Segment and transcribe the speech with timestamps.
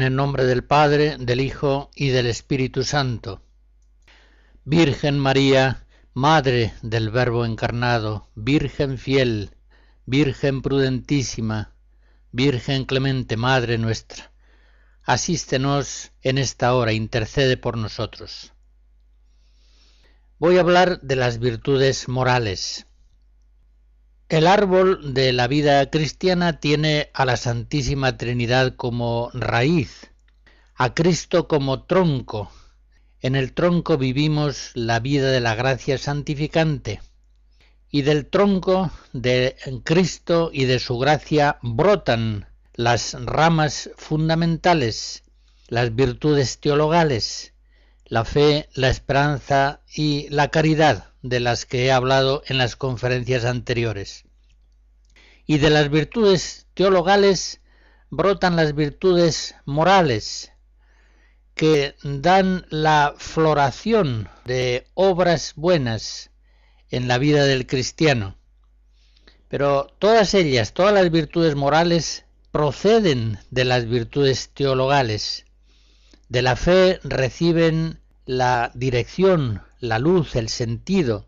[0.00, 3.42] En el nombre del Padre, del Hijo y del Espíritu Santo.
[4.64, 9.50] Virgen María, Madre del Verbo encarnado, Virgen fiel,
[10.06, 11.74] Virgen prudentísima,
[12.32, 14.32] Virgen clemente, Madre nuestra,
[15.02, 18.54] asístenos en esta hora, intercede por nosotros.
[20.38, 22.86] Voy a hablar de las virtudes morales.
[24.30, 30.12] El árbol de la vida cristiana tiene a la Santísima Trinidad como raíz,
[30.76, 32.48] a Cristo como tronco.
[33.22, 37.00] En el tronco vivimos la vida de la gracia santificante,
[37.90, 45.24] y del tronco de Cristo y de su gracia brotan las ramas fundamentales,
[45.66, 47.52] las virtudes teologales,
[48.04, 53.44] la fe, la esperanza y la caridad de las que he hablado en las conferencias
[53.44, 54.24] anteriores.
[55.46, 57.60] Y de las virtudes teologales
[58.10, 60.52] brotan las virtudes morales,
[61.54, 66.30] que dan la floración de obras buenas
[66.90, 68.36] en la vida del cristiano.
[69.48, 75.44] Pero todas ellas, todas las virtudes morales, proceden de las virtudes teologales.
[76.28, 81.26] De la fe reciben la dirección, la luz, el sentido.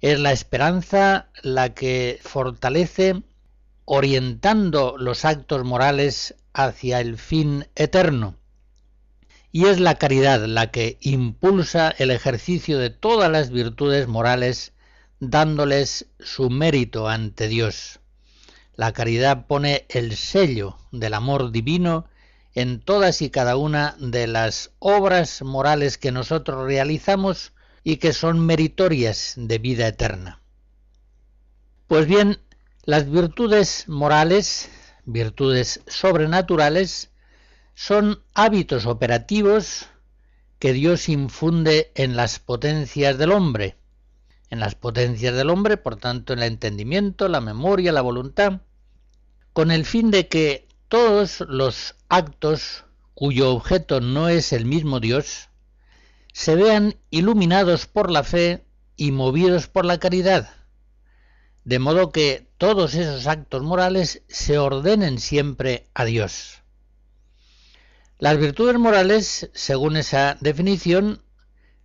[0.00, 3.22] Es la esperanza la que fortalece
[3.84, 8.36] orientando los actos morales hacia el fin eterno.
[9.52, 14.72] Y es la caridad la que impulsa el ejercicio de todas las virtudes morales
[15.20, 18.00] dándoles su mérito ante Dios.
[18.74, 22.06] La caridad pone el sello del amor divino
[22.54, 27.52] en todas y cada una de las obras morales que nosotros realizamos
[27.84, 30.40] y que son meritorias de vida eterna.
[31.86, 32.40] Pues bien,
[32.84, 34.70] las virtudes morales,
[35.04, 37.10] virtudes sobrenaturales,
[37.74, 39.86] son hábitos operativos
[40.58, 43.76] que Dios infunde en las potencias del hombre,
[44.48, 48.62] en las potencias del hombre, por tanto en el entendimiento, la memoria, la voluntad,
[49.52, 52.84] con el fin de que todos los actos
[53.14, 55.50] cuyo objeto no es el mismo Dios,
[56.34, 60.50] se vean iluminados por la fe y movidos por la caridad,
[61.62, 66.58] de modo que todos esos actos morales se ordenen siempre a Dios.
[68.18, 71.22] Las virtudes morales, según esa definición,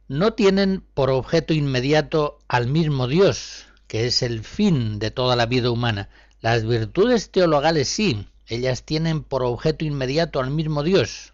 [0.07, 5.45] no tienen por objeto inmediato al mismo Dios, que es el fin de toda la
[5.45, 6.09] vida humana.
[6.41, 11.33] Las virtudes teologales sí, ellas tienen por objeto inmediato al mismo Dios.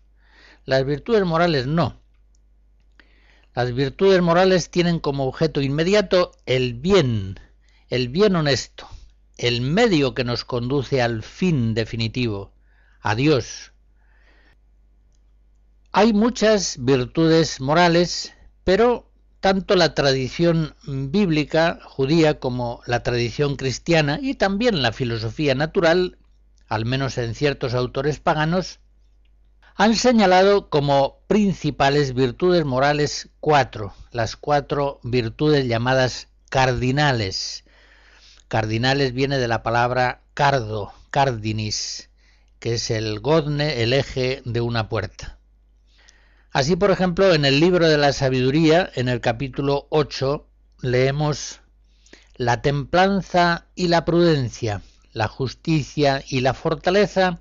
[0.66, 2.02] Las virtudes morales no.
[3.56, 7.40] Las virtudes morales tienen como objeto inmediato el bien,
[7.90, 8.90] el bien honesto,
[9.38, 12.52] el medio que nos conduce al fin definitivo,
[13.00, 13.72] a Dios.
[15.94, 18.34] Hay muchas virtudes morales,
[18.66, 26.18] pero tanto la tradición bíblica judía como la tradición cristiana y también la filosofía natural,
[26.68, 28.82] al menos en ciertos autores paganos,
[29.78, 37.66] han señalado como principales virtudes morales cuatro, las cuatro virtudes llamadas cardinales.
[38.48, 42.10] Cardinales viene de la palabra cardo, cardinis,
[42.60, 45.40] que es el godne, el eje de una puerta.
[46.52, 50.48] Así, por ejemplo, en el libro de la sabiduría, en el capítulo 8,
[50.84, 51.60] leemos
[52.38, 54.82] la templanza y la prudencia,
[55.12, 57.40] la justicia y la fortaleza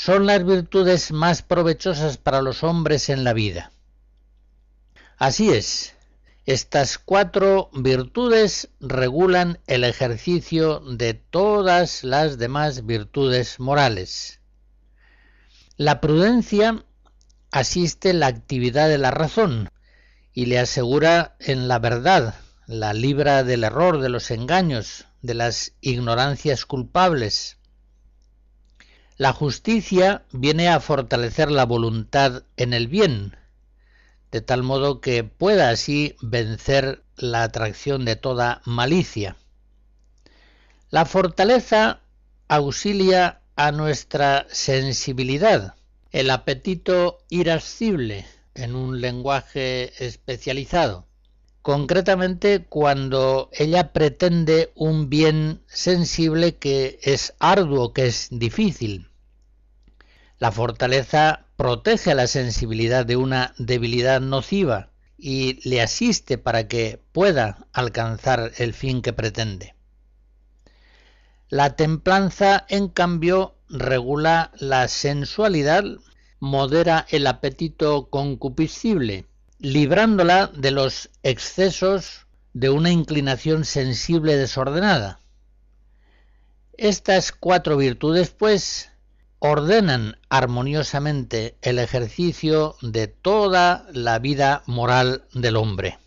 [0.00, 3.72] son las virtudes más provechosas para los hombres en la vida.
[5.16, 5.94] Así es,
[6.46, 14.38] estas cuatro virtudes regulan el ejercicio de todas las demás virtudes morales.
[15.76, 16.84] La prudencia
[17.50, 19.68] asiste la actividad de la razón
[20.32, 22.36] y le asegura en la verdad,
[22.66, 27.57] la libra del error, de los engaños, de las ignorancias culpables.
[29.18, 33.36] La justicia viene a fortalecer la voluntad en el bien,
[34.30, 39.36] de tal modo que pueda así vencer la atracción de toda malicia.
[40.90, 41.98] La fortaleza
[42.46, 45.74] auxilia a nuestra sensibilidad,
[46.12, 48.24] el apetito irascible
[48.54, 51.08] en un lenguaje especializado,
[51.62, 59.07] concretamente cuando ella pretende un bien sensible que es arduo, que es difícil.
[60.38, 67.02] La fortaleza protege a la sensibilidad de una debilidad nociva y le asiste para que
[67.12, 69.74] pueda alcanzar el fin que pretende.
[71.48, 75.82] La templanza, en cambio, regula la sensualidad,
[76.38, 79.26] modera el apetito concupiscible,
[79.58, 85.20] librándola de los excesos de una inclinación sensible desordenada.
[86.74, 88.90] Estas cuatro virtudes, pues,
[89.40, 95.98] ordenan armoniosamente el ejercicio de toda la vida moral del hombre.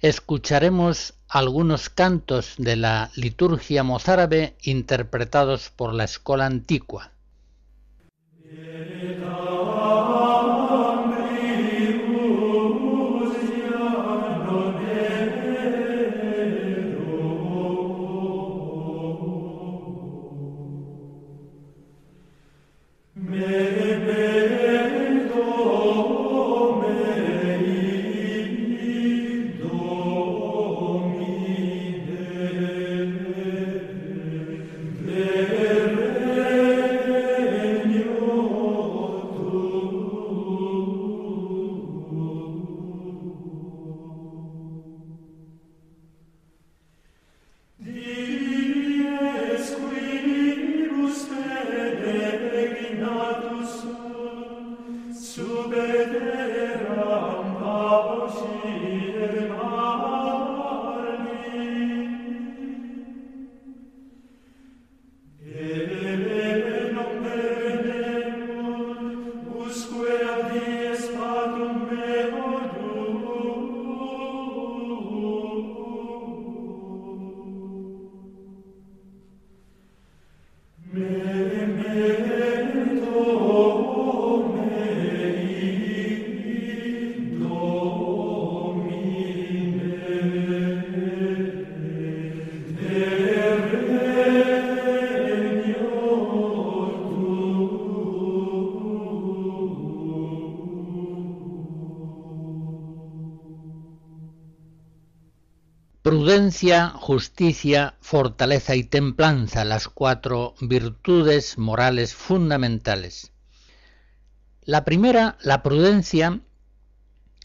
[0.00, 7.12] Escucharemos algunos cantos de la liturgia mozárabe interpretados por la escuela antigua.
[23.42, 24.29] Amen.
[106.60, 113.32] Justicia, fortaleza y templanza, las cuatro virtudes morales fundamentales.
[114.64, 116.40] La primera, la prudencia,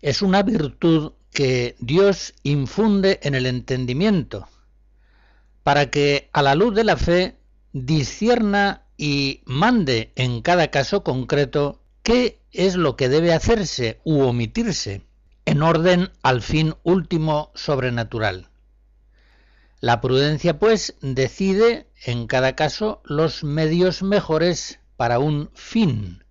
[0.02, 4.50] es una virtud que Dios infunde en el entendimiento,
[5.64, 7.38] para que a la luz de la fe
[7.72, 15.04] discierna y mande en cada caso concreto qué es lo que debe hacerse u omitirse
[15.46, 18.50] en orden al fin último sobrenatural.
[19.81, 26.24] La prudencia, pues, decide en cada caso los medios mejores para un fin.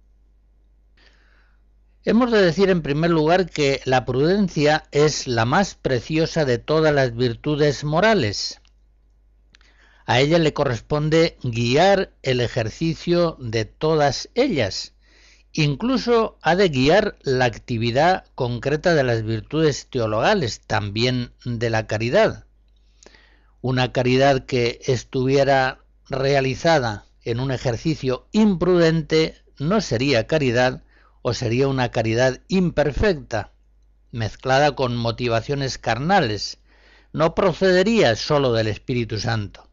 [2.04, 6.94] Hemos de decir en primer lugar que la prudencia es la más preciosa de todas
[6.94, 8.60] las virtudes morales.
[10.06, 14.94] A ella le corresponde guiar el ejercicio de todas ellas.
[15.52, 22.43] Incluso ha de guiar la actividad concreta de las virtudes teologales, también de la caridad
[23.64, 30.82] una caridad que estuviera realizada en un ejercicio imprudente no sería caridad
[31.22, 33.52] o sería una caridad imperfecta,
[34.10, 36.58] mezclada con motivaciones carnales,
[37.14, 39.66] no procedería sólo del Espíritu Santo.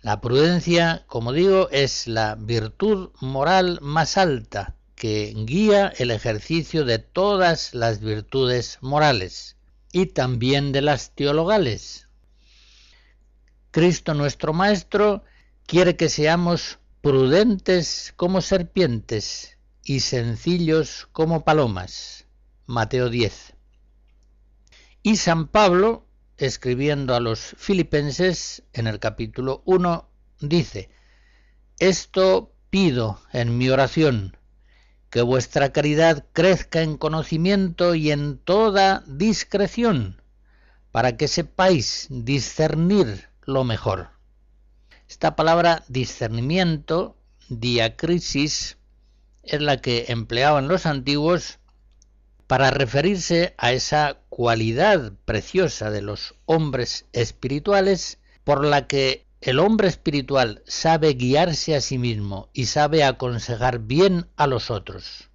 [0.00, 6.98] La prudencia, como digo, es la virtud moral más alta que guía el ejercicio de
[6.98, 9.58] todas las virtudes morales
[9.92, 12.03] y también de las teologales,
[13.74, 15.24] Cristo nuestro Maestro
[15.66, 22.28] quiere que seamos prudentes como serpientes y sencillos como palomas.
[22.66, 23.54] Mateo 10.
[25.02, 30.88] Y San Pablo, escribiendo a los filipenses en el capítulo 1, dice,
[31.80, 34.36] Esto pido en mi oración,
[35.10, 40.22] que vuestra caridad crezca en conocimiento y en toda discreción,
[40.92, 44.10] para que sepáis discernir lo mejor.
[45.08, 47.16] Esta palabra discernimiento,
[47.48, 48.78] diacrisis,
[49.42, 51.58] es la que empleaban los antiguos
[52.46, 59.88] para referirse a esa cualidad preciosa de los hombres espirituales por la que el hombre
[59.88, 65.28] espiritual sabe guiarse a sí mismo y sabe aconsejar bien a los otros.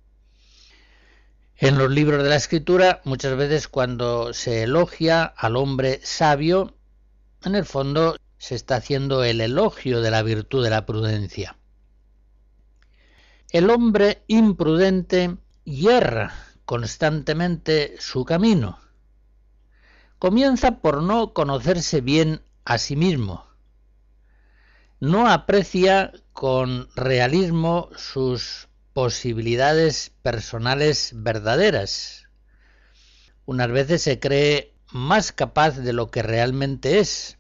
[1.58, 6.74] En los libros de la escritura, muchas veces cuando se elogia al hombre sabio,
[7.44, 11.58] en el fondo se está haciendo el elogio de la virtud de la prudencia.
[13.52, 16.34] El hombre imprudente hierra
[16.66, 18.80] constantemente su camino.
[20.20, 23.48] Comienza por no conocerse bien a sí mismo.
[25.00, 32.28] No aprecia con realismo sus posibilidades personales verdaderas.
[33.46, 37.38] Unas veces se cree más capaz de lo que realmente es.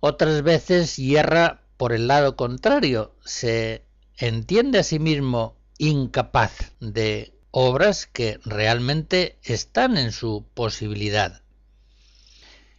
[0.00, 3.86] Otras veces hierra por el lado contrario, se
[4.18, 11.40] entiende a sí mismo incapaz de obras que realmente están en su posibilidad.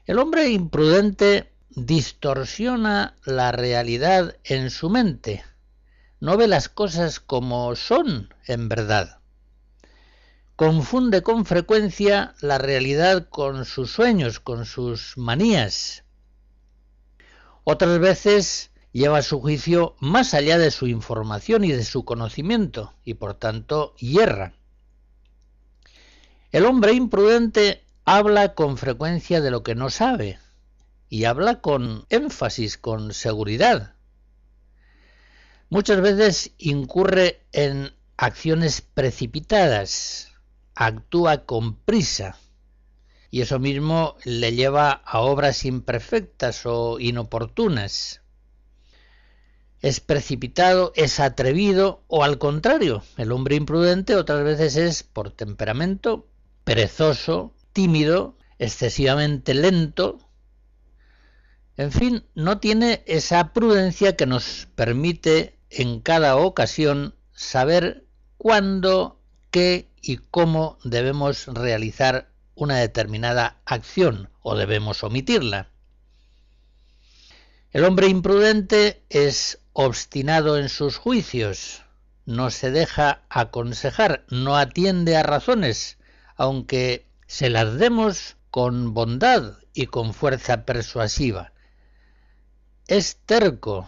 [0.05, 5.43] El hombre imprudente distorsiona la realidad en su mente,
[6.19, 9.20] no ve las cosas como son en verdad.
[10.61, 16.03] Confunde con frecuencia la realidad con sus sueños, con sus manías.
[17.63, 23.15] Otras veces lleva su juicio más allá de su información y de su conocimiento, y
[23.15, 24.53] por tanto hierra.
[26.51, 30.37] El hombre imprudente habla con frecuencia de lo que no sabe,
[31.09, 33.95] y habla con énfasis, con seguridad,
[35.69, 40.30] Muchas veces incurre en acciones precipitadas,
[40.85, 42.37] actúa con prisa
[43.29, 48.21] y eso mismo le lleva a obras imperfectas o inoportunas.
[49.79, 56.27] Es precipitado, es atrevido o al contrario, el hombre imprudente otras veces es por temperamento
[56.63, 60.19] perezoso, tímido, excesivamente lento,
[61.77, 68.05] en fin, no tiene esa prudencia que nos permite en cada ocasión saber
[68.37, 69.19] cuándo,
[69.51, 75.69] qué y cómo debemos realizar una determinada acción o debemos omitirla.
[77.71, 81.83] El hombre imprudente es obstinado en sus juicios,
[82.25, 85.97] no se deja aconsejar, no atiende a razones,
[86.35, 91.53] aunque se las demos con bondad y con fuerza persuasiva.
[92.87, 93.87] Es terco,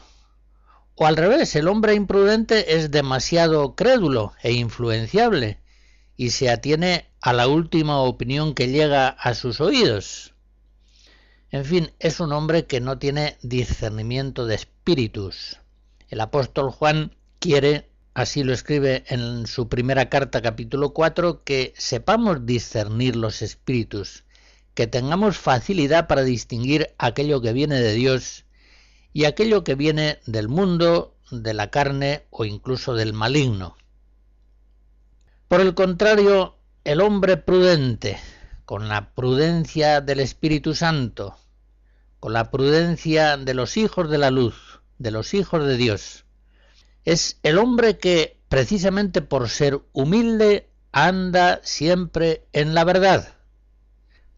[0.95, 5.59] o al revés, el hombre imprudente es demasiado crédulo e influenciable
[6.15, 10.33] y se atiene a la última opinión que llega a sus oídos.
[11.51, 15.59] En fin, es un hombre que no tiene discernimiento de espíritus.
[16.09, 22.45] El apóstol Juan quiere, así lo escribe en su primera carta capítulo 4, que sepamos
[22.45, 24.23] discernir los espíritus,
[24.73, 28.45] que tengamos facilidad para distinguir aquello que viene de Dios
[29.13, 33.75] y aquello que viene del mundo, de la carne o incluso del maligno.
[35.53, 38.17] Por el contrario, el hombre prudente,
[38.65, 41.37] con la prudencia del Espíritu Santo,
[42.19, 46.25] con la prudencia de los hijos de la luz, de los hijos de Dios,
[47.05, 53.35] es el hombre que, precisamente por ser humilde, anda siempre en la verdad.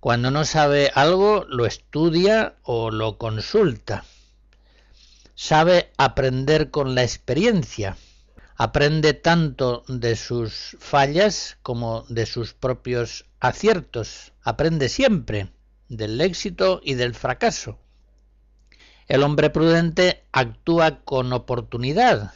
[0.01, 4.03] Cuando no sabe algo, lo estudia o lo consulta
[5.35, 7.97] sabe aprender con la experiencia.
[8.57, 14.31] Aprende tanto de sus fallas como de sus propios aciertos.
[14.43, 15.51] Aprende siempre
[15.89, 17.77] del éxito y del fracaso.
[19.07, 22.33] El hombre prudente actúa con oportunidad,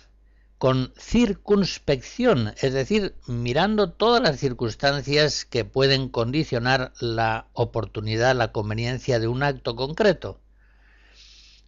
[0.58, 9.20] con circunspección, es decir, mirando todas las circunstancias que pueden condicionar la oportunidad, la conveniencia
[9.20, 10.42] de un acto concreto.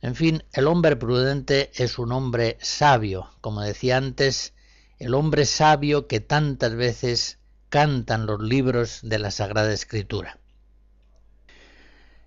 [0.02, 4.54] En fin, el hombre prudente es un hombre sabio, como decía antes,
[4.98, 7.38] el hombre sabio que tantas veces
[7.70, 10.40] cantan los libros de la Sagrada Escritura.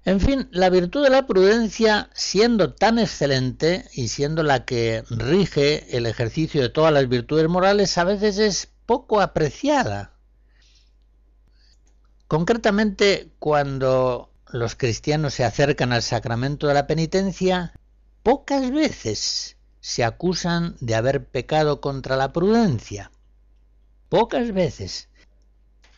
[0.05, 5.97] En fin, la virtud de la prudencia, siendo tan excelente y siendo la que rige
[5.97, 10.13] el ejercicio de todas las virtudes morales, a veces es poco apreciada.
[12.29, 17.73] Concretamente, cuando los cristianos se acercan al sacramento de la penitencia,
[18.23, 23.11] pocas veces se acusan de haber pecado contra la prudencia.
[24.09, 25.09] Pocas veces.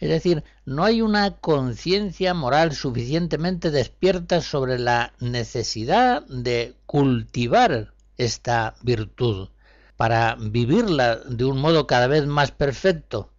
[0.00, 8.74] Es decir, no hay una conciencia moral suficientemente despierta sobre la necesidad de cultivar esta
[8.82, 9.50] virtud
[9.98, 13.30] para vivirla de un modo cada vez más perfecto,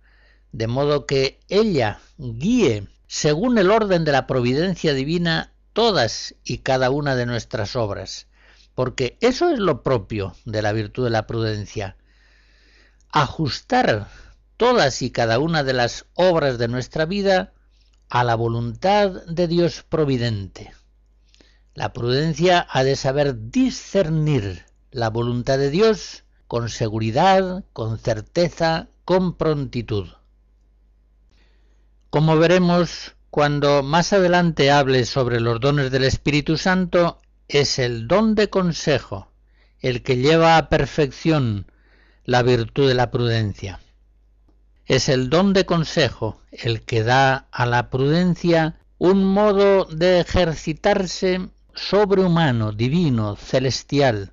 [0.51, 6.89] de modo que ella guíe según el orden de la providencia divina, todas y cada
[6.89, 8.27] una de nuestras obras,
[8.75, 11.97] porque eso es lo propio de la virtud de la prudencia.
[13.11, 14.07] Ajustar
[14.57, 17.53] todas y cada una de las obras de nuestra vida
[18.09, 20.73] a la voluntad de Dios providente.
[21.73, 29.37] La prudencia ha de saber discernir la voluntad de Dios con seguridad, con certeza, con
[29.37, 30.07] prontitud.
[32.09, 38.33] Como veremos cuando más adelante hable sobre los dones del Espíritu Santo, es el don
[38.35, 39.29] de consejo
[39.79, 41.71] el que lleva a perfección
[42.23, 43.79] la virtud de la prudencia.
[44.85, 51.49] Es el don de consejo el que da a la prudencia un modo de ejercitarse
[51.75, 54.31] sobrehumano, divino, celestial.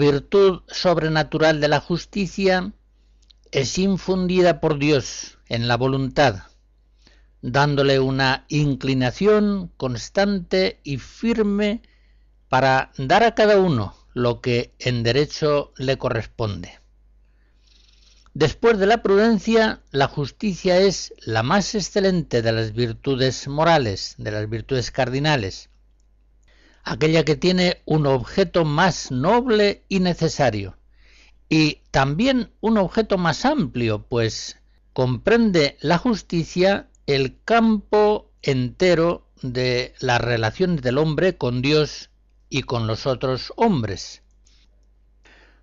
[0.00, 2.72] Virtud sobrenatural de la justicia
[3.52, 6.44] es infundida por Dios en la voluntad,
[7.42, 11.82] dándole una inclinación constante y firme
[12.48, 16.80] para dar a cada uno lo que en derecho le corresponde.
[18.34, 24.30] Después de la prudencia, la justicia es la más excelente de las virtudes morales, de
[24.30, 25.69] las virtudes cardinales,
[26.84, 30.76] aquella que tiene un objeto más noble y necesario,
[31.48, 34.58] y también un objeto más amplio, pues
[34.92, 42.10] comprende la justicia el campo entero de las relaciones del hombre con Dios
[42.48, 44.22] y con los otros hombres.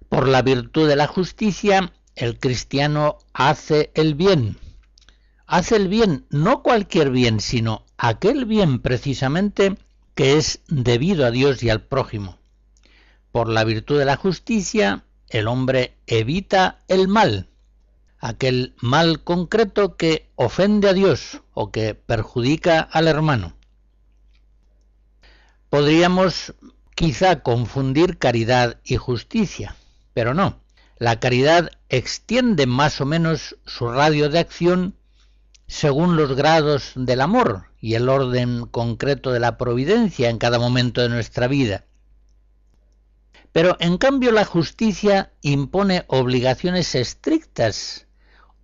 [0.09, 4.57] Por la virtud de la justicia, el cristiano hace el bien.
[5.45, 9.77] Hace el bien, no cualquier bien, sino aquel bien precisamente
[10.17, 12.39] que es debido a Dios y al prójimo.
[13.31, 17.49] Por la virtud de la justicia, el hombre evita el mal,
[18.17, 23.55] aquel mal concreto que ofende a Dios o que perjudica al hermano.
[25.69, 26.55] Podríamos
[26.95, 29.75] quizá confundir caridad y justicia,
[30.15, 30.59] pero no.
[30.97, 34.96] La caridad extiende más o menos su radio de acción
[35.67, 41.01] según los grados del amor y el orden concreto de la providencia en cada momento
[41.01, 41.85] de nuestra vida.
[43.51, 48.07] Pero en cambio la justicia impone obligaciones estrictas,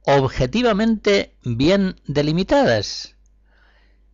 [0.05, 3.15] objetivamente bien delimitadas.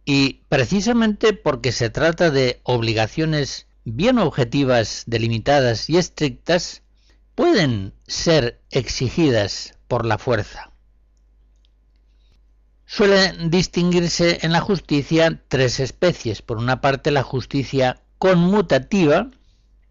[0.06, 6.82] Y precisamente porque se trata de obligaciones bien objetivas, delimitadas y estrictas,
[7.36, 10.72] pueden ser exigidas por la fuerza.
[12.92, 16.42] Suelen distinguirse en la justicia tres especies.
[16.42, 19.30] Por una parte, la justicia conmutativa,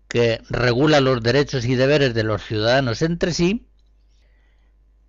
[0.09, 3.69] que regula los derechos y deberes de los ciudadanos entre sí.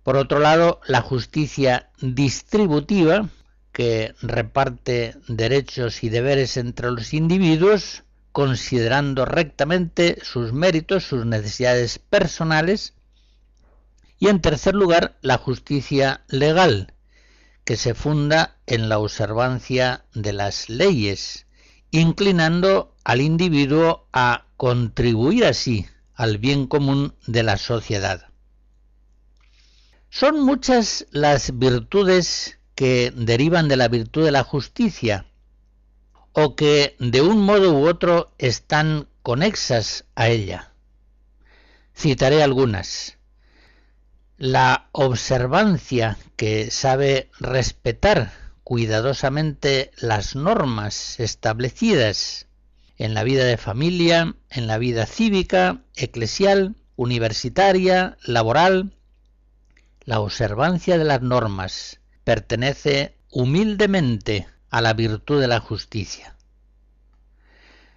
[0.04, 3.28] Por otro lado, la justicia distributiva,
[3.72, 12.94] que reparte derechos y deberes entre los individuos, considerando rectamente sus méritos, sus necesidades personales.
[14.20, 16.94] Y en tercer lugar, la justicia legal,
[17.70, 21.46] que se funda en la observancia de las leyes,
[21.92, 28.26] inclinando al individuo a contribuir así al bien común de la sociedad.
[30.08, 35.26] Son muchas las virtudes que derivan de la virtud de la justicia,
[36.32, 40.72] o que de un modo u otro están conexas a ella.
[41.96, 43.19] Citaré algunas.
[44.42, 48.32] La observancia que sabe respetar
[48.64, 52.46] cuidadosamente las normas establecidas
[52.96, 58.96] en la vida de familia, en la vida cívica, eclesial, universitaria, laboral.
[60.06, 66.34] La observancia de las normas pertenece humildemente a la virtud de la justicia.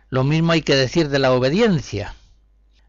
[0.09, 2.15] Lo mismo hay que decir de la obediencia.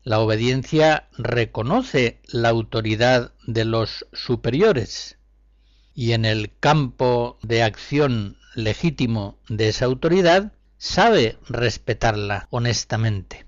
[0.05, 5.17] La obediencia reconoce la autoridad de los superiores
[5.95, 13.47] y en el campo de acción legítimo de esa autoridad sabe respetarla honestamente.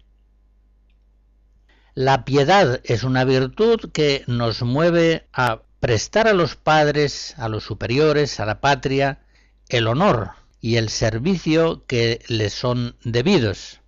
[1.92, 7.64] La piedad es una virtud que nos mueve a prestar a los padres, a los
[7.64, 9.21] superiores, a la patria,
[9.69, 10.31] el honor
[10.62, 13.81] y el servicio que les son debidos.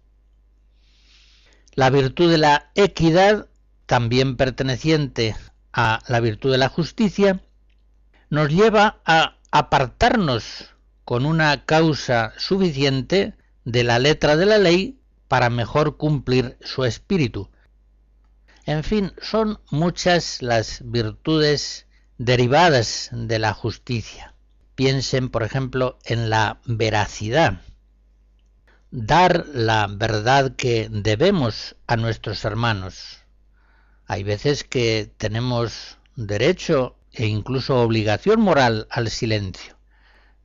[1.78, 3.46] La virtud de la equidad,
[3.86, 5.36] también perteneciente
[5.72, 7.40] a la virtud de la justicia,
[8.30, 15.50] nos lleva a apartarnos con una causa suficiente de la letra de la ley para
[15.50, 17.48] mejor cumplir su espíritu.
[18.66, 21.86] En fin, son muchas las virtudes
[22.16, 24.34] derivadas de la justicia.
[24.74, 27.60] Piensen, por ejemplo, en la veracidad.
[28.90, 33.18] Dar la verdad que debemos a nuestros hermanos.
[34.06, 39.76] Hay veces que tenemos derecho e incluso obligación moral al silencio.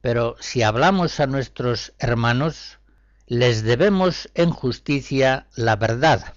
[0.01, 2.79] Pero si hablamos a nuestros hermanos,
[3.27, 6.33] les debemos en justicia la verdad.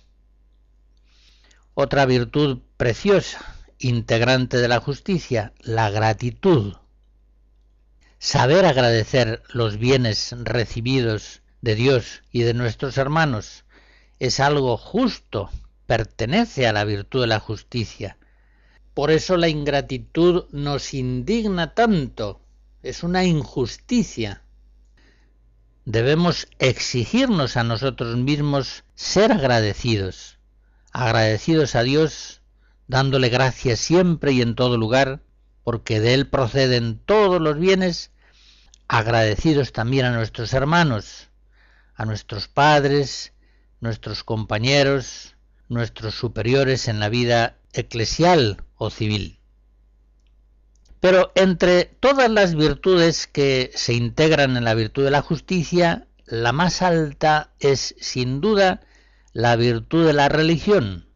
[1.75, 6.75] Otra virtud preciosa, integrante de la justicia, la gratitud.
[8.21, 13.64] Saber agradecer los bienes recibidos de Dios y de nuestros hermanos
[14.19, 15.51] es algo justo,
[15.87, 18.16] pertenece a la virtud de la justicia,
[18.97, 22.40] por eso la ingratitud nos indigna tanto,
[22.83, 24.40] es una injusticia.
[25.85, 30.38] Debemos exigirnos a nosotros mismos ser agradecidos,
[30.92, 32.40] agradecidos a Dios,
[32.88, 35.21] dándole gracias siempre y en todo lugar,
[35.62, 38.12] porque de Él proceden todos los bienes,
[38.88, 41.29] agradecidos también a nuestros hermanos,
[41.96, 43.32] a nuestros padres,
[43.80, 45.35] nuestros compañeros,
[45.68, 49.40] nuestros superiores en la vida eclesial o civil.
[51.00, 56.52] Pero entre todas las virtudes que se integran en la virtud de la justicia, la
[56.52, 58.80] más alta es sin duda
[59.32, 61.06] la virtud de la religión,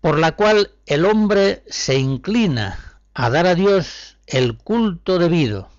[0.00, 5.70] por la cual el hombre se inclina a dar a Dios el culto debido,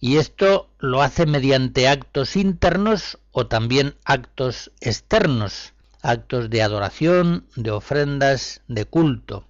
[0.00, 7.70] y esto lo hace mediante actos internos o también actos externos, actos de adoración, de
[7.72, 9.46] ofrendas, de culto.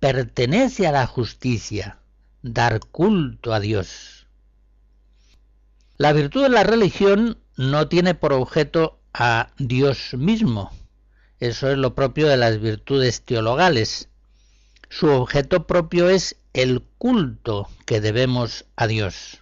[0.00, 1.98] Pertenece a la justicia
[2.42, 4.26] dar culto a Dios.
[5.96, 10.70] La virtud de la religión no tiene por objeto a Dios mismo.
[11.38, 14.08] Eso es lo propio de las virtudes teologales.
[14.88, 19.40] Su objeto propio es el culto que debemos a Dios.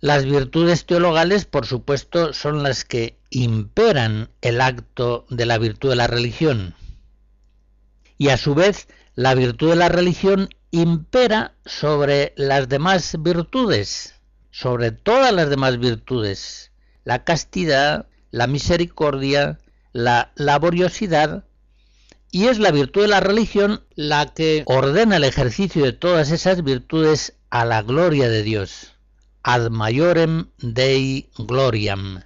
[0.00, 5.96] Las virtudes teologales, por supuesto, son las que imperan el acto de la virtud de
[5.96, 6.74] la religión.
[8.16, 14.14] Y a su vez, la virtud de la religión impera sobre las demás virtudes,
[14.50, 16.70] sobre todas las demás virtudes,
[17.04, 19.58] la castidad, la misericordia,
[19.92, 21.44] la laboriosidad,
[22.30, 26.62] y es la virtud de la religión la que ordena el ejercicio de todas esas
[26.62, 28.92] virtudes a la gloria de Dios
[29.42, 32.22] ad maiorem Dei gloriam.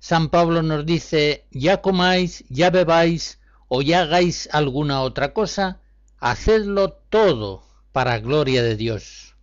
[0.00, 5.78] San Pablo nos dice, ya comáis, ya bebáis o ya hagáis alguna otra cosa,
[6.18, 9.36] hacedlo todo para gloria de Dios.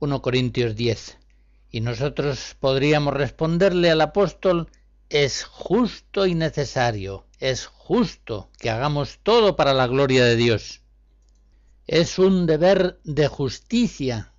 [0.00, 1.18] 1 Corintios 10.
[1.70, 4.68] Y nosotros podríamos responderle al apóstol,
[5.10, 10.80] es justo y necesario, es justo que hagamos todo para la gloria de Dios.
[11.86, 14.32] Es un deber de justicia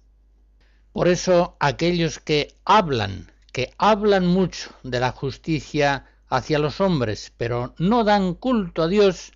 [0.91, 7.75] por eso aquellos que hablan, que hablan mucho de la justicia hacia los hombres, pero
[7.77, 9.33] no dan culto a Dios,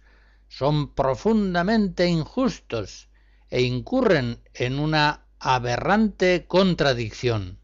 [0.50, 3.10] son profundamente injustos
[3.52, 7.60] e incurren en una aberrante contradicción.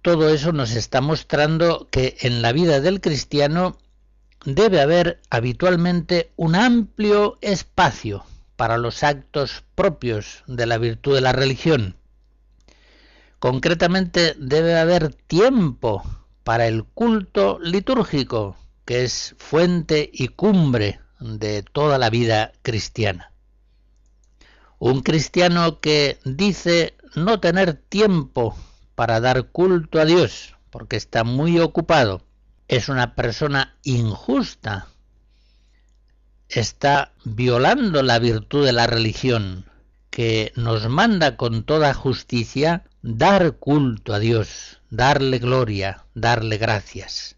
[0.00, 3.78] Todo eso nos está mostrando que en la vida del cristiano
[4.46, 11.32] debe haber habitualmente un amplio espacio para los actos propios de la virtud de la
[11.32, 11.96] religión.
[13.40, 16.02] Concretamente debe haber tiempo
[16.44, 23.32] para el culto litúrgico, que es fuente y cumbre de toda la vida cristiana.
[24.78, 28.56] Un cristiano que dice no tener tiempo
[28.94, 32.25] para dar culto a Dios porque está muy ocupado
[32.68, 34.88] es una persona injusta,
[36.48, 39.66] está violando la virtud de la religión
[40.10, 47.36] que nos manda con toda justicia dar culto a Dios, darle gloria, darle gracias.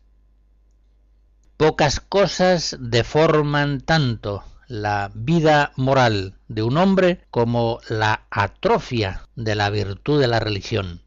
[1.57, 9.69] Pocas cosas deforman tanto la vida moral de un hombre como la atrofia de la
[9.71, 11.03] virtud de la religión.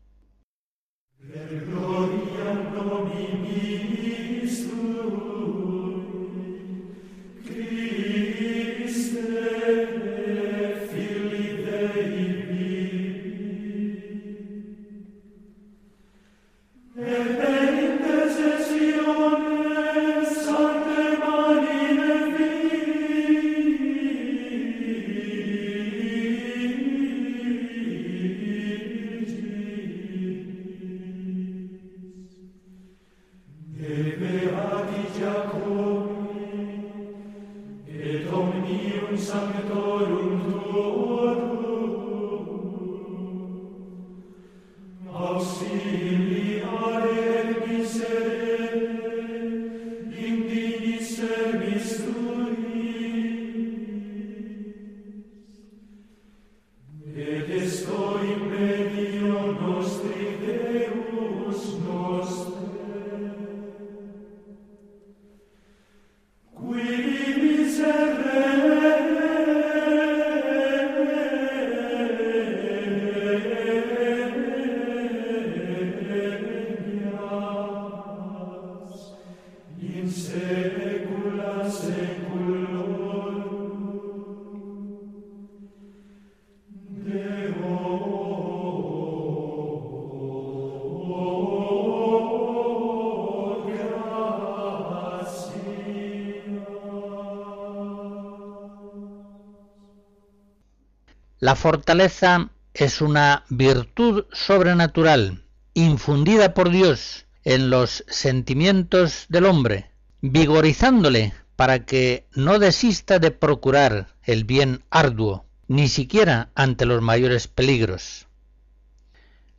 [101.52, 111.34] La fortaleza es una virtud sobrenatural, infundida por Dios en los sentimientos del hombre, vigorizándole
[111.58, 118.28] para que no desista de procurar el bien arduo, ni siquiera ante los mayores peligros.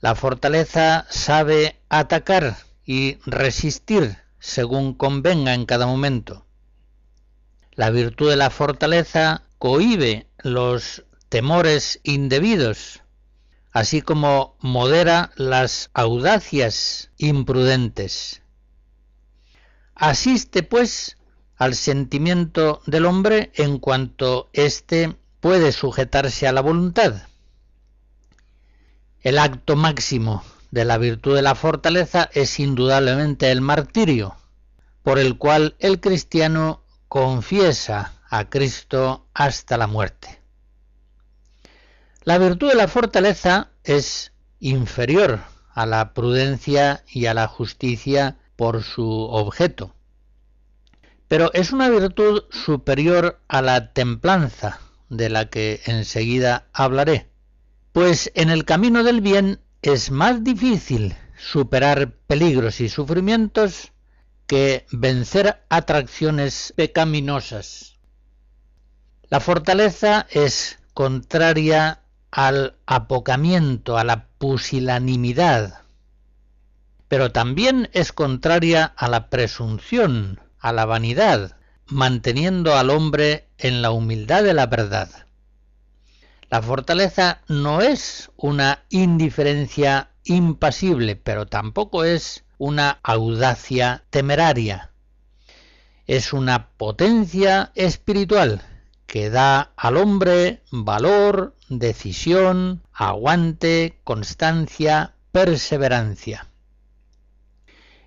[0.01, 6.47] La fortaleza sabe atacar y resistir según convenga en cada momento.
[7.73, 13.01] La virtud de la fortaleza cohibe los temores indebidos,
[13.71, 18.43] así como modera las audacias imprudentes.
[19.95, 21.17] Asiste, pues,
[21.57, 27.23] al sentimiento del hombre en cuanto éste puede sujetarse a la voluntad.
[29.23, 34.37] El acto máximo de la virtud de la fortaleza es indudablemente el martirio,
[35.03, 40.42] por el cual el cristiano confiesa a Cristo hasta la muerte.
[42.25, 45.41] La virtud de la fortaleza es inferior
[45.75, 49.97] a la prudencia y a la justicia por su objeto.
[51.27, 57.29] Pero es una virtud superior a la templanza, de la que enseguida hablaré,
[57.91, 63.91] pues en el camino del bien es más difícil superar peligros y sufrimientos
[64.47, 67.99] que vencer atracciones pecaminosas.
[69.29, 72.02] La fortaleza es contraria
[72.33, 75.83] al apocamiento, a la pusilanimidad,
[77.07, 83.91] pero también es contraria a la presunción, a la vanidad, manteniendo al hombre en la
[83.91, 85.11] humildad de la verdad.
[86.49, 94.91] La fortaleza no es una indiferencia impasible, pero tampoco es una audacia temeraria.
[96.07, 98.63] Es una potencia espiritual
[99.13, 106.47] que da al hombre valor, decisión, aguante, constancia, perseverancia.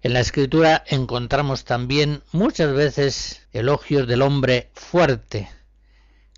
[0.02, 5.48] En la escritura encontramos también muchas veces elogios del hombre fuerte,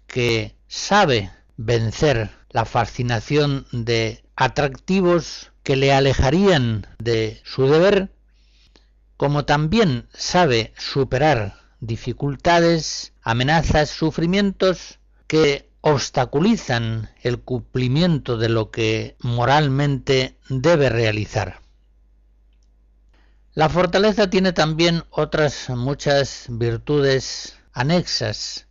[0.06, 8.12] que sabe vencer la fascinación de atractivos que le alejarían de su deber,
[9.16, 20.38] como también sabe superar dificultades, amenazas, sufrimientos que obstaculizan el cumplimiento de lo que moralmente
[20.50, 21.62] debe realizar.
[23.54, 28.68] La fortaleza tiene también otras muchas virtudes anexas.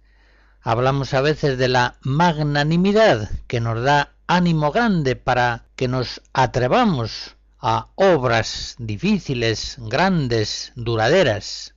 [0.60, 7.36] Hablamos a veces de la magnanimidad que nos da ánimo grande para que nos atrevamos
[7.58, 11.75] a obras difíciles, grandes, duraderas.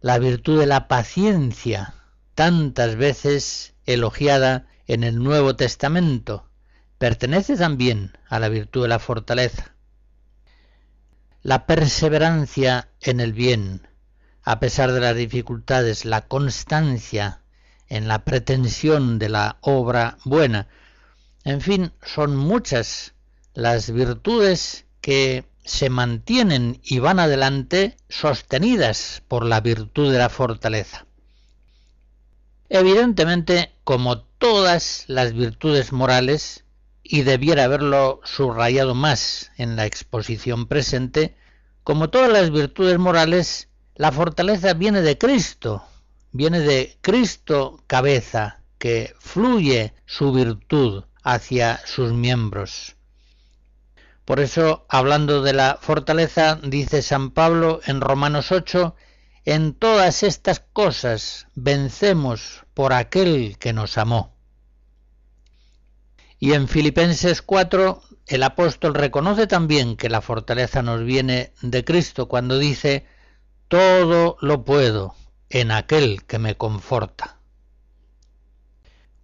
[0.00, 1.92] La virtud de la paciencia,
[2.36, 6.48] tantas veces elogiada en el Nuevo Testamento,
[6.98, 9.74] pertenece también a la virtud de la fortaleza.
[11.42, 13.88] La perseverancia en el bien,
[14.44, 17.42] a pesar de las dificultades, la constancia
[17.88, 20.68] en la pretensión de la obra buena.
[21.42, 23.14] En fin, son muchas
[23.52, 31.06] las virtudes que se mantienen y van adelante sostenidas por la virtud de la fortaleza.
[32.70, 36.64] Evidentemente, como todas las virtudes morales,
[37.02, 41.36] y debiera haberlo subrayado más en la exposición presente,
[41.82, 45.82] como todas las virtudes morales, la fortaleza viene de Cristo,
[46.32, 52.97] viene de Cristo cabeza, que fluye su virtud hacia sus miembros.
[54.28, 58.94] Por eso, hablando de la fortaleza, dice San Pablo en Romanos 8,
[59.46, 64.36] en todas estas cosas vencemos por aquel que nos amó.
[66.38, 72.28] Y en Filipenses 4 el apóstol reconoce también que la fortaleza nos viene de Cristo
[72.28, 73.06] cuando dice,
[73.68, 75.14] todo lo puedo
[75.48, 77.38] en aquel que me conforta.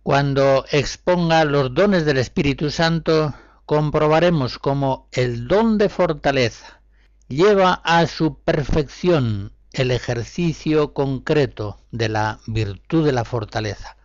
[0.03, 3.35] Cuando exponga los dones del Espíritu Santo,
[3.66, 6.81] comprobaremos cómo el don de fortaleza
[7.29, 13.96] lleva a su perfección el ejercicio concreto de la virtud de la fortaleza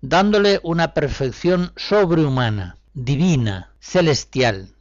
[0.00, 4.74] dándole una perfección sobrehumana, divina, celestial.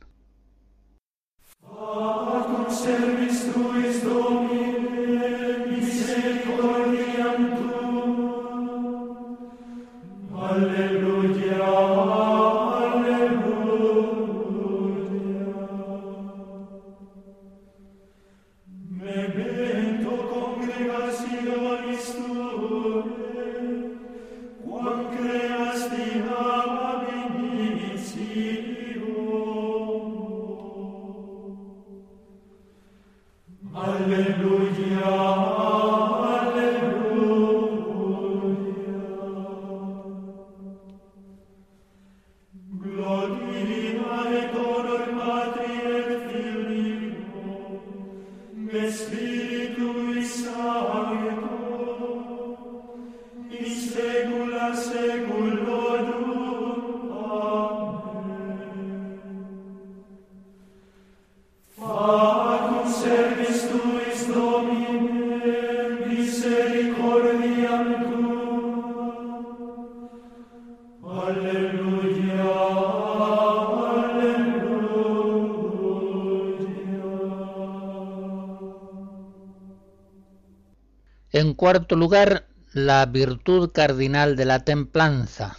[81.68, 85.58] Cuarto lugar, la virtud cardinal de la templanza.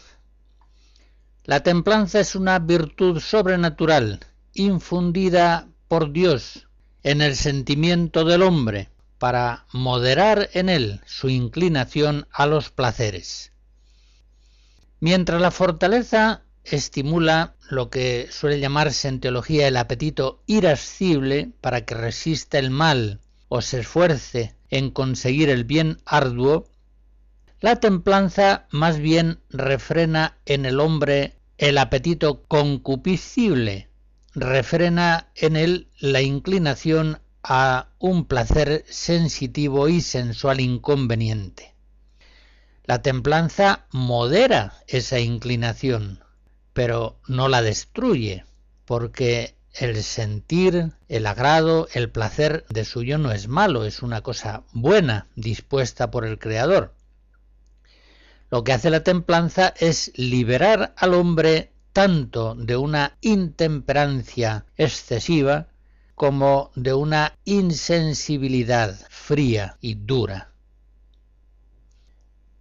[1.45, 4.21] La templanza es una virtud sobrenatural,
[4.55, 6.67] infundida por Dios
[7.03, 13.53] en el sentimiento del hombre, para moderar en él su inclinación a los placeres.
[15.01, 21.95] Mientras la fortaleza estimula lo que suele llamarse en teología el apetito irascible para que
[21.95, 26.69] resista el mal o se esfuerce en conseguir el bien arduo,
[27.61, 33.89] la templanza más bien refrena en el hombre el apetito concupiscible,
[34.35, 41.75] refrena en él la inclinación a un placer sensitivo y sensual inconveniente.
[42.85, 46.25] La templanza modera esa inclinación,
[46.73, 48.45] pero no la destruye,
[48.85, 54.65] porque el sentir, el agrado, el placer de suyo no es malo, es una cosa
[54.73, 56.95] buena dispuesta por el Creador.
[58.51, 65.69] Lo que hace la templanza es liberar al hombre tanto de una intemperancia excesiva
[66.15, 70.53] como de una insensibilidad fría y dura.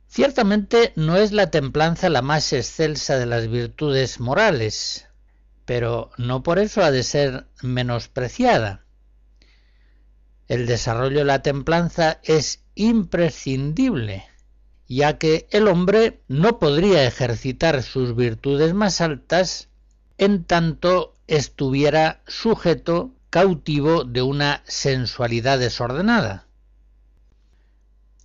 [0.07, 5.06] Ciertamente no es la templanza la más excelsa de las virtudes morales,
[5.67, 8.85] pero no por eso ha de ser menospreciada.
[10.47, 14.23] El desarrollo de la templanza es imprescindible,
[14.87, 19.67] ya que el hombre no podría ejercitar sus virtudes más altas
[20.17, 26.47] en tanto estuviera sujeto cautivo de una sensualidad desordenada.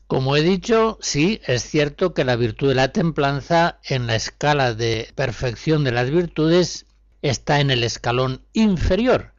[0.07, 4.75] Como he dicho, sí, es cierto que la virtud de la templanza en la escala
[4.75, 6.87] de perfección de las virtudes
[7.23, 9.33] está en el escalón inferior,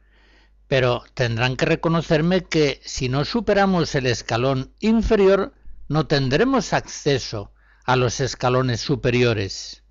[0.66, 5.52] pero tendrán que reconocerme que si no superamos el escalón inferior,
[5.88, 7.52] no tendremos acceso
[7.84, 9.82] a los escalones superiores.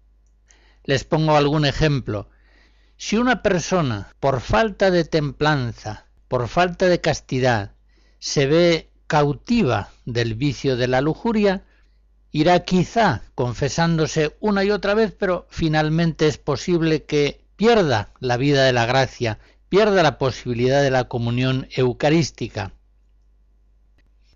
[0.84, 2.30] Les pongo algún ejemplo.
[2.98, 7.76] Si una persona, por falta de templanza, por falta de castidad,
[8.20, 11.64] se ve cautiva del vicio de la lujuria,
[12.32, 18.64] irá quizá confesándose una y otra vez, pero finalmente es posible que pierda la vida
[18.64, 19.40] de la gracia,
[19.70, 22.74] pierda la posibilidad de la comunión eucarística.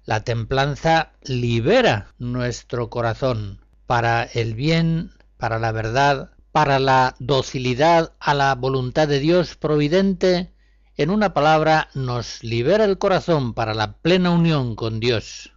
[0.05, 8.34] La templanza libera nuestro corazón para el bien, para la verdad, para la docilidad a
[8.34, 10.53] la voluntad de Dios providente
[10.97, 15.53] en una palabra, nos libera el corazón para la plena unión con Dios.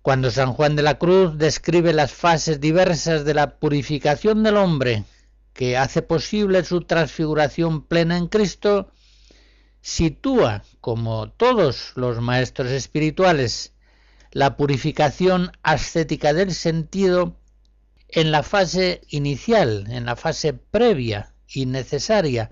[0.00, 5.04] Cuando San Juan de la Cruz describe las fases diversas de la purificación del hombre,
[5.54, 8.92] que hace posible su transfiguración plena en Cristo,
[9.80, 13.72] sitúa, como todos los maestros espirituales,
[14.32, 17.38] la purificación ascética del sentido
[18.08, 22.50] en la fase inicial, en la fase previa y necesaria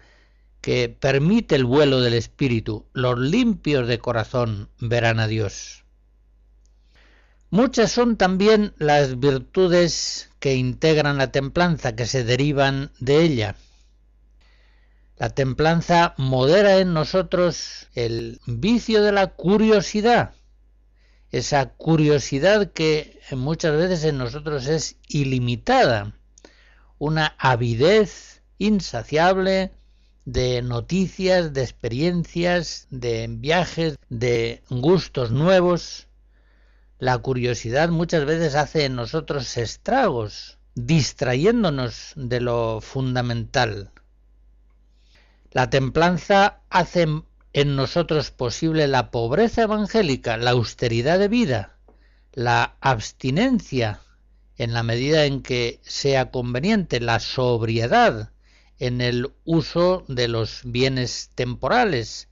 [0.61, 5.82] que permite el vuelo del espíritu, los limpios de corazón verán a Dios.
[7.53, 13.57] Muchas son también las virtudes que integran la templanza, que se derivan de ella.
[15.19, 20.33] La templanza modera en nosotros el vicio de la curiosidad,
[21.31, 26.15] esa curiosidad que muchas veces en nosotros es ilimitada,
[26.97, 29.73] una avidez insaciable
[30.25, 36.09] de noticias, de experiencias, de viajes, de gustos nuevos.
[37.03, 43.91] La curiosidad muchas veces hace en nosotros estragos, distrayéndonos de lo fundamental.
[45.51, 47.09] La templanza hace
[47.55, 51.77] en nosotros posible la pobreza evangélica, la austeridad de vida,
[52.35, 53.99] la abstinencia
[54.57, 58.31] en la medida en que sea conveniente, la sobriedad,
[58.79, 62.29] en el uso de los bienes temporales.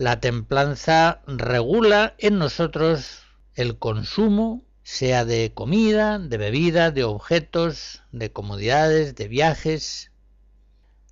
[0.00, 3.20] La templanza regula en nosotros
[3.54, 10.10] el consumo, sea de comida, de bebida, de objetos, de comodidades, de viajes.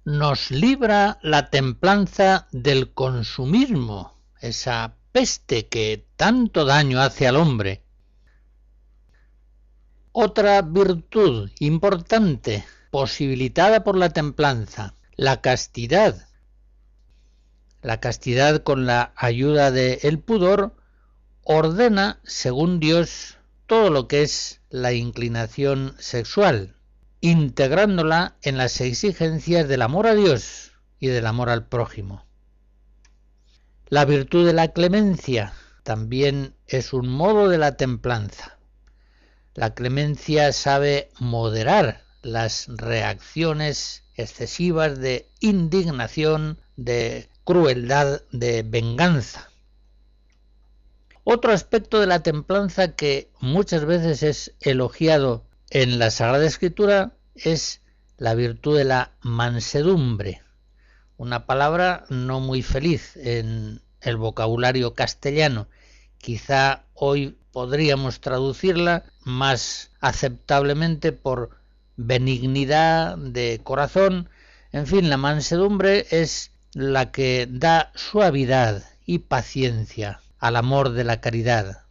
[0.06, 7.82] Nos libra la templanza del consumismo, esa peste que tanto daño hace al hombre.
[10.12, 16.27] Otra virtud importante posibilitada por la templanza, la castidad.
[17.82, 20.74] La castidad con la ayuda del el pudor
[21.44, 26.74] ordena, según Dios, todo lo que es la inclinación sexual,
[27.20, 32.26] integrándola en las exigencias del amor a Dios y del amor al prójimo.
[33.88, 35.52] La virtud de la clemencia
[35.82, 38.58] también es un modo de la templanza.
[39.54, 49.48] La clemencia sabe moderar las reacciones excesivas de indignación, de crueldad, de venganza.
[51.24, 57.80] Otro aspecto de la templanza que muchas veces es elogiado en la Sagrada Escritura es
[58.18, 60.42] la virtud de la mansedumbre,
[61.16, 65.68] una palabra no muy feliz en el vocabulario castellano.
[66.18, 71.56] Quizá hoy podríamos traducirla más aceptablemente por
[71.96, 74.28] benignidad de corazón,
[74.70, 81.20] en fin, la mansedumbre es la que da suavidad y paciencia al amor de la
[81.20, 81.84] caridad.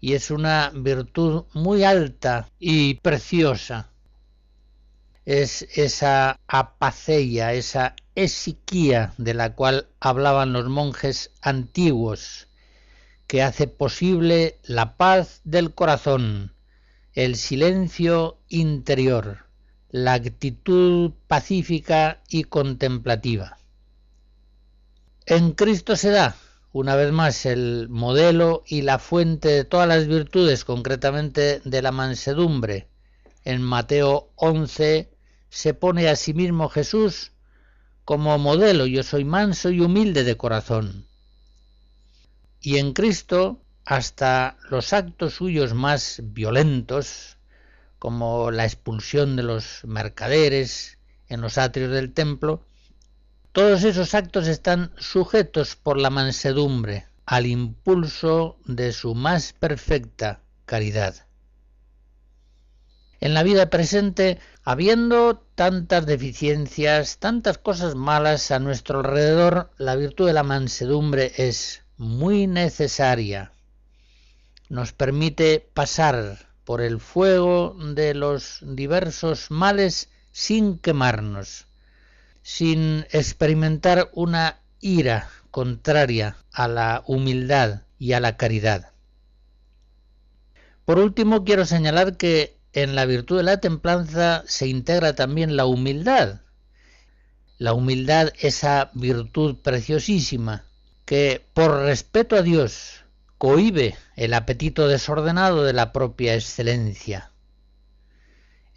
[0.00, 3.90] Y es una virtud muy alta y preciosa.
[5.24, 12.46] Es esa apacella, esa esiquía de la cual hablaban los monjes antiguos,
[13.26, 16.54] que hace posible la paz del corazón,
[17.12, 19.46] el silencio interior,
[19.90, 23.58] la actitud pacífica y contemplativa.
[25.28, 26.36] En Cristo se da,
[26.70, 31.90] una vez más, el modelo y la fuente de todas las virtudes, concretamente de la
[31.90, 32.86] mansedumbre.
[33.44, 35.10] En Mateo 11
[35.48, 37.32] se pone a sí mismo Jesús
[38.04, 41.08] como modelo, yo soy manso y humilde de corazón.
[42.60, 47.36] Y en Cristo hasta los actos suyos más violentos,
[47.98, 50.98] como la expulsión de los mercaderes
[51.28, 52.62] en los atrios del templo,
[53.56, 61.26] Todos esos actos están sujetos por la mansedumbre al impulso de su más perfecta caridad.
[63.18, 70.26] En la vida presente, habiendo tantas deficiencias, tantas cosas malas a nuestro alrededor, la virtud
[70.26, 73.52] de la mansedumbre es muy necesaria.
[74.68, 81.65] Nos permite pasar por el fuego de los diversos males sin quemarnos,
[82.46, 88.92] sin experimentar una ira contraria a la humildad y a la caridad.
[90.84, 95.66] Por último, quiero señalar que en la virtud de la templanza se integra también la
[95.66, 96.42] humildad.
[97.58, 100.66] La humildad, esa virtud preciosísima
[101.04, 103.02] que por respeto a Dios
[103.38, 107.32] cohibe el apetito desordenado de la propia excelencia.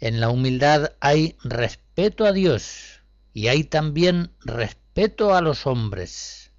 [0.00, 2.99] En la humildad hay respeto a Dios
[3.32, 6.50] y hay también respeto a los hombres.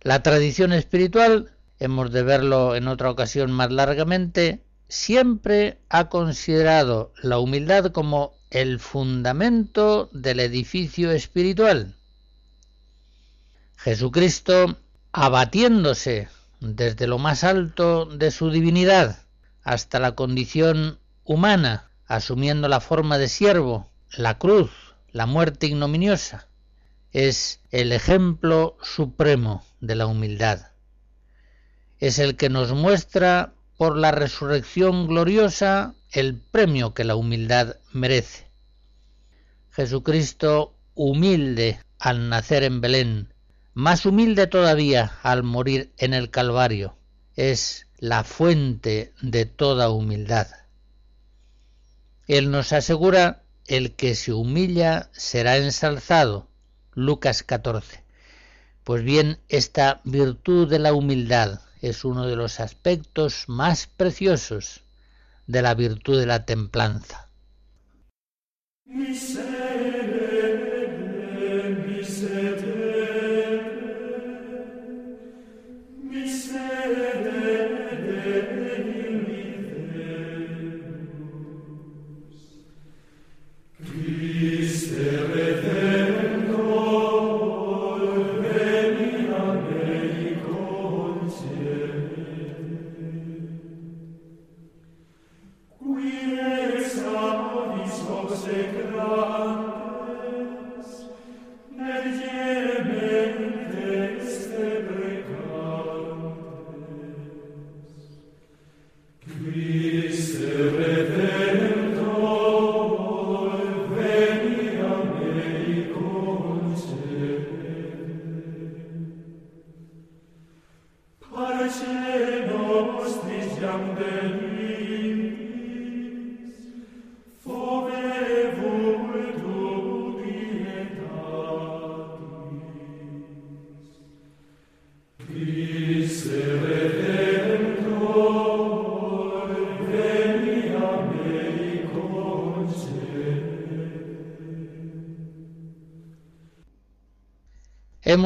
[0.00, 7.38] La tradición espiritual, hemos de verlo en otra ocasión más largamente, siempre ha considerado la
[7.38, 11.94] humildad como el fundamento del edificio espiritual.
[13.76, 14.76] Jesucristo,
[15.12, 16.28] abatiéndose
[16.60, 19.18] desde lo más alto de su divinidad
[19.62, 24.70] hasta la condición humana, asumiendo la forma de siervo, la cruz,
[25.12, 26.48] la muerte ignominiosa,
[27.12, 30.68] es el ejemplo supremo de la humildad.
[31.98, 38.46] Es el que nos muestra por la resurrección gloriosa el premio que la humildad merece.
[39.70, 43.32] Jesucristo humilde al nacer en Belén,
[43.74, 46.96] más humilde todavía al morir en el Calvario,
[47.36, 50.48] es la fuente de toda humildad.
[52.26, 56.48] Él nos asegura, el que se humilla será ensalzado.
[56.94, 58.02] Lucas 14.
[58.84, 64.82] Pues bien, esta virtud de la humildad es uno de los aspectos más preciosos
[65.46, 67.28] de la virtud de la templanza.
[109.42, 109.71] Христос.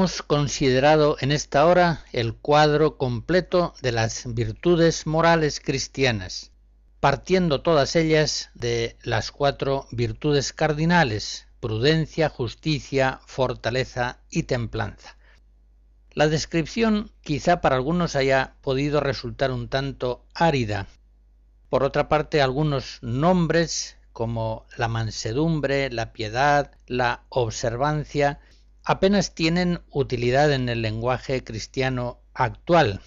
[0.06, 6.52] Hemos considerado en esta hora el cuadro completo de las virtudes morales cristianas,
[7.00, 15.16] partiendo todas ellas de las cuatro virtudes cardinales, prudencia, justicia, fortaleza y templanza.
[16.12, 20.86] La descripción quizá para algunos haya podido resultar un tanto árida.
[21.68, 28.38] Por otra parte, algunos nombres como la mansedumbre, la piedad, la observancia,
[28.86, 33.00] apenas tienen utilidad en el lenguaje cristiano actual,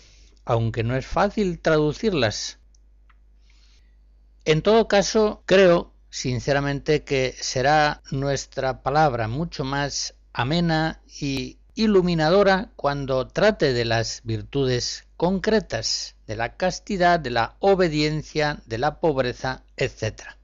[0.43, 2.59] aunque no es fácil traducirlas.
[4.43, 13.27] En todo caso, creo sinceramente que será nuestra palabra mucho más amena y iluminadora cuando
[13.27, 20.38] trate de las virtudes concretas, de la castidad, de la obediencia, de la pobreza, etc.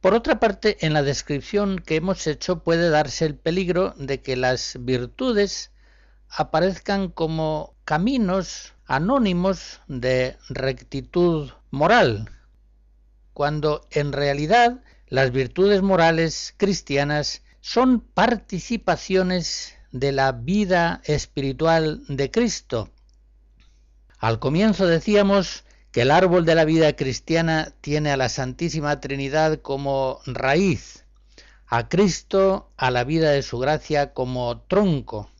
[0.00, 4.34] Por otra parte, en la descripción que hemos hecho puede darse el peligro de que
[4.34, 5.72] las virtudes
[6.30, 12.30] aparezcan como caminos anónimos de rectitud moral,
[13.34, 22.88] cuando en realidad las virtudes morales cristianas son participaciones de la vida espiritual de Cristo.
[24.18, 29.60] Al comienzo decíamos que el árbol de la vida cristiana tiene a la Santísima Trinidad
[29.60, 31.04] como raíz,
[31.66, 35.30] a Cristo, a la vida de su gracia como tronco,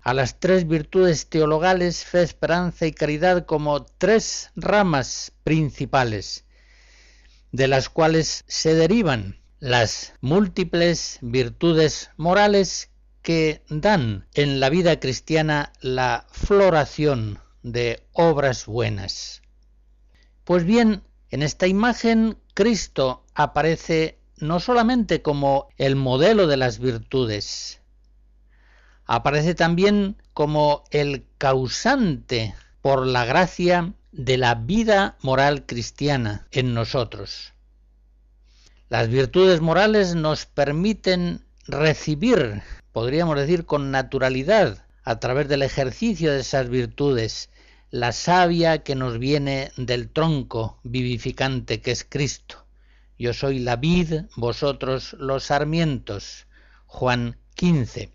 [0.00, 6.44] a las tres virtudes teologales, fe, esperanza y caridad como tres ramas principales,
[7.52, 12.90] de las cuales se derivan las múltiples virtudes morales
[13.22, 19.42] que dan en la vida cristiana la floración de obras buenas.
[20.44, 27.80] Pues bien, en esta imagen Cristo aparece no solamente como el modelo de las virtudes,
[29.06, 37.52] aparece también como el causante por la gracia de la vida moral cristiana en nosotros.
[38.88, 42.62] Las virtudes morales nos permiten recibir,
[42.92, 47.49] podríamos decir con naturalidad, a través del ejercicio de esas virtudes,
[47.90, 52.64] la savia que nos viene del tronco vivificante que es Cristo.
[53.18, 56.46] Yo soy la vid, vosotros los sarmientos.
[56.86, 58.12] Juan 15.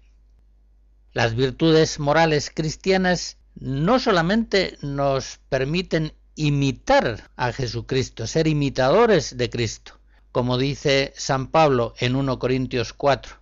[1.14, 10.00] Las virtudes morales cristianas no solamente nos permiten imitar a Jesucristo, ser imitadores de Cristo,
[10.32, 13.38] como dice San Pablo en 1 Corintios 4.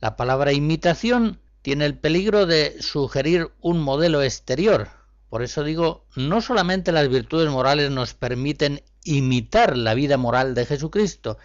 [0.00, 4.99] La palabra imitación tiene el peligro de sugerir un modelo exterior.
[5.30, 10.66] Por eso digo, no solamente las virtudes morales nos permiten imitar la vida moral de
[10.66, 11.38] Jesucristo,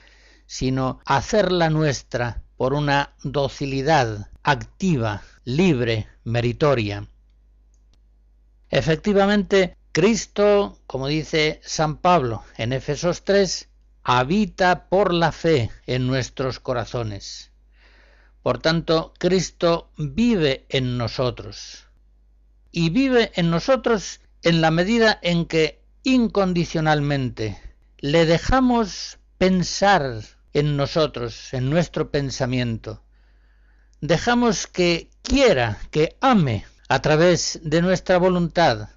[0.47, 7.07] sino hacerla nuestra por una docilidad activa, libre, meritoria.
[8.69, 13.69] Efectivamente, Cristo, como dice San Pablo en Efesos 3,
[14.03, 17.51] habita por la fe en nuestros corazones.
[18.41, 21.84] Por tanto, Cristo vive en nosotros.
[22.77, 27.57] Y vive en nosotros en la medida en que incondicionalmente
[27.99, 33.01] le dejamos pensar en nosotros, en nuestro pensamiento.
[34.01, 38.89] Dejamos que quiera, que ame a través de nuestra voluntad.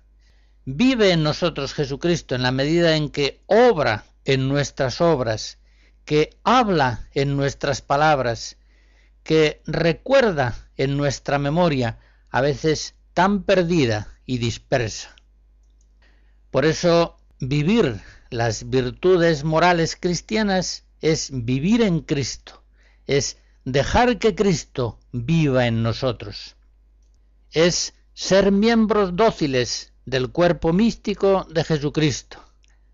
[0.65, 5.59] Vive en nosotros Jesucristo en la medida en que obra en nuestras obras,
[6.05, 8.57] que habla en nuestras palabras,
[9.23, 15.17] que recuerda en nuestra memoria, a veces tan perdida y dispersa.
[16.53, 18.01] Por eso vivir
[18.31, 22.63] las virtudes morales cristianas es vivir en Cristo,
[23.09, 26.55] es dejar que Cristo viva en nosotros,
[27.51, 32.39] es ser miembros dóciles del cuerpo místico de Jesucristo,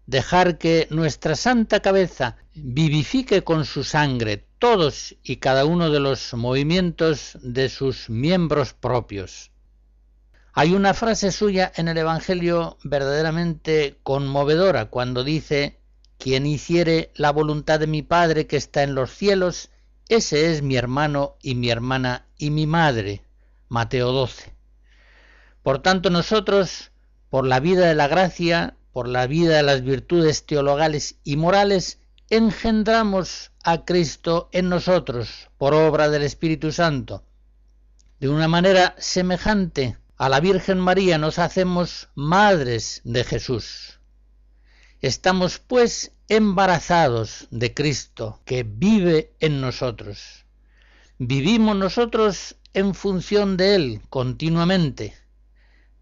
[0.07, 6.33] dejar que nuestra santa cabeza vivifique con su sangre todos y cada uno de los
[6.33, 9.51] movimientos de sus miembros propios.
[10.57, 15.81] Hay una frase suya en el Evangelio verdaderamente conmovedora cuando dice,
[16.17, 19.71] quien hiciere la voluntad de mi Padre que está en los cielos,
[20.09, 23.25] ese es mi hermano y mi hermana y mi madre.
[23.69, 24.55] Mateo 12.
[25.65, 26.93] Por tanto nosotros,
[27.31, 31.99] por la vida de la gracia, por la vida de las virtudes teologales y morales,
[32.31, 37.25] engendramos a Cristo en nosotros por obra del Espíritu Santo.
[38.21, 44.01] De una manera semejante a la Virgen María nos hacemos madres de Jesús.
[45.01, 50.47] Estamos pues embarazados de Cristo que vive en nosotros.
[51.19, 55.15] Vivimos nosotros en función de Él continuamente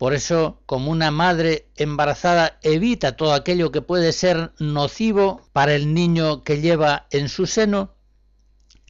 [0.02, 5.94] por eso, como una madre embarazada evita todo aquello que puede ser nocivo para el
[5.94, 7.94] niño que lleva en su seno,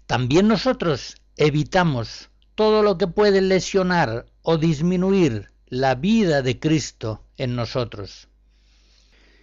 [0.06, 7.57] también nosotros evitamos todo lo que puede lesionar o disminuir la vida de Cristo en
[7.57, 8.28] nosotros.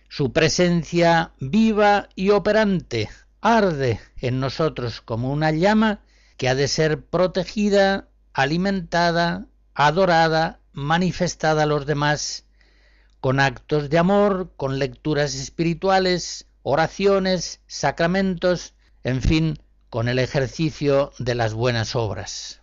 [0.10, 3.10] Su presencia viva y operante
[3.42, 6.02] arde en nosotros como una llama
[6.38, 12.46] que ha de ser protegida, alimentada, adorada manifestada a los demás
[13.20, 18.74] con actos de amor, con lecturas espirituales, oraciones, sacramentos,
[19.04, 22.62] en fin, con el ejercicio de las buenas obras.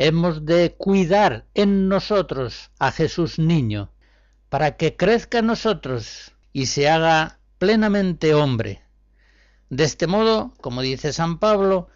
[0.00, 3.90] Hemos de cuidar en nosotros a Jesús niño,
[4.48, 8.80] para que crezca en nosotros y se haga plenamente hombre.
[9.70, 11.88] De este modo, como dice San Pablo,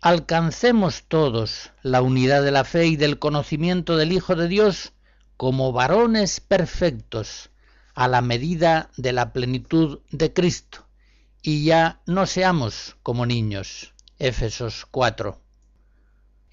[0.00, 4.92] alcancemos todos la unidad de la fe y del conocimiento del Hijo de Dios
[5.36, 7.50] como varones perfectos
[7.94, 10.88] a la medida de la plenitud de Cristo,
[11.40, 13.94] y ya no seamos como niños.
[14.18, 15.43] Éfesos 4.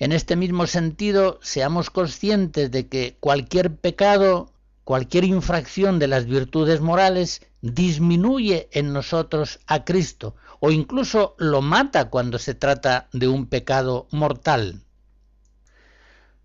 [0.02, 4.52] En este mismo sentido, seamos conscientes de que cualquier pecado
[4.84, 12.10] cualquier infracción de las virtudes morales disminuye en nosotros a Cristo o incluso lo mata
[12.10, 14.82] cuando se trata de un pecado mortal.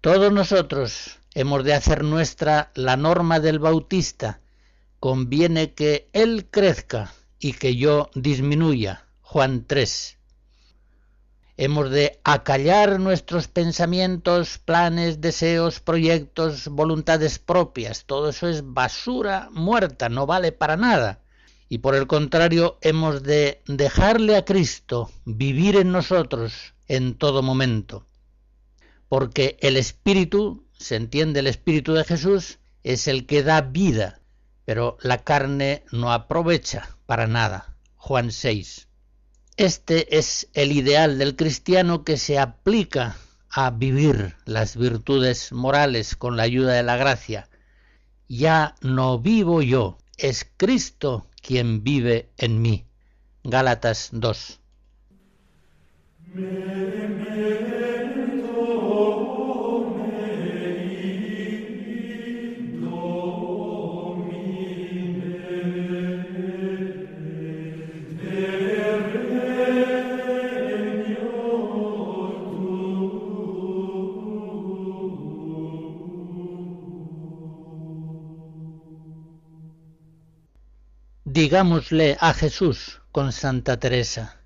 [0.02, 4.40] Todos nosotros hemos de hacer nuestra la norma del Bautista.
[5.00, 9.07] Conviene que Él crezca y que yo disminuya.
[9.22, 10.18] Juan 3.
[11.59, 18.04] Hemos de acallar nuestros pensamientos, planes, deseos, proyectos, voluntades propias.
[18.04, 21.20] Todo eso es basura muerta, no vale para nada.
[21.70, 28.07] Y por el contrario, hemos de dejarle a Cristo vivir en nosotros en todo momento.
[29.09, 34.20] Porque el Espíritu, se entiende el Espíritu de Jesús, es el que da vida,
[34.66, 37.76] pero la carne no aprovecha para nada.
[37.96, 38.88] Juan 6.
[39.57, 43.16] Este es el ideal del cristiano que se aplica
[43.48, 47.48] a vivir las virtudes morales con la ayuda de la gracia.
[48.28, 52.84] Ya no vivo yo, es Cristo quien vive en mí.
[53.44, 54.61] Gálatas 2.
[81.37, 84.41] Digámosle a Jesús con Santa Teresa,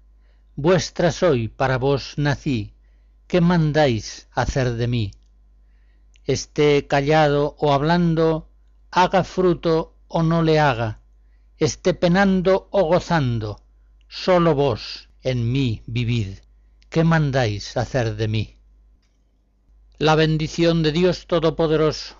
[0.56, 2.74] vuestra soy, para vos nací,
[3.28, 5.12] ¿qué mandáis hacer de mí?
[6.24, 8.48] Esté callado o hablando,
[8.90, 10.98] haga fruto o no le haga,
[11.58, 13.62] esté penando o gozando,
[14.08, 16.38] solo vos en mí vivid,
[16.88, 18.56] ¿qué mandáis hacer de mí?
[19.98, 22.19] La bendición de Dios Todopoderoso,